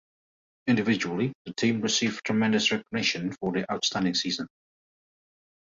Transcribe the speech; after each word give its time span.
Individually, 0.65 1.31
the 1.45 1.53
team 1.53 1.79
received 1.79 2.25
tremendous 2.25 2.71
recognition 2.71 3.31
for 3.33 3.53
their 3.53 3.71
outstanding 3.71 4.15
season. 4.15 4.47